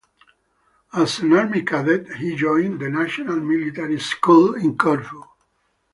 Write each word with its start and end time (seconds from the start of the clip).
As 0.93 1.19
an 1.19 1.33
army 1.33 1.61
cadet, 1.61 2.13
he 2.15 2.35
joined 2.35 2.79
the 2.79 2.89
National 2.89 3.39
Military 3.39 3.99
School 3.99 4.55
in 4.55 4.75
Corfu. 4.75 5.23